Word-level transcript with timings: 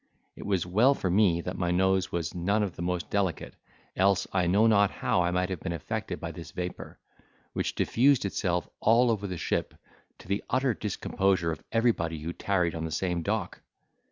It 0.35 0.47
was 0.47 0.65
well 0.65 0.95
for 0.95 1.11
me 1.11 1.41
that 1.41 1.59
my 1.59 1.69
nose 1.69 2.11
was 2.11 2.33
none 2.33 2.63
of 2.63 2.75
the 2.75 2.81
most 2.81 3.11
delicate, 3.11 3.53
else 3.95 4.25
I 4.33 4.47
know 4.47 4.65
not 4.65 4.89
how 4.89 5.21
I 5.21 5.29
might 5.29 5.51
have 5.51 5.59
been 5.59 5.71
affected 5.73 6.19
by 6.19 6.31
this 6.31 6.49
vapour, 6.49 6.97
which 7.53 7.75
diffused 7.75 8.25
itself 8.25 8.67
all 8.79 9.11
over 9.11 9.27
the 9.27 9.37
ship, 9.37 9.75
to 10.17 10.27
the 10.27 10.43
utter 10.49 10.73
discomposure 10.73 11.51
of 11.51 11.63
everybody 11.71 12.21
who 12.21 12.33
tarried 12.33 12.73
on 12.73 12.85
the 12.85 12.89
same 12.89 13.21
dock! 13.21 13.61